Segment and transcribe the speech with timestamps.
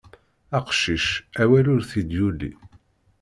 [0.57, 1.05] Aqcic,
[1.41, 2.51] awal ur t-id-yuli.